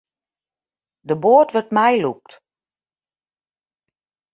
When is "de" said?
1.07-1.15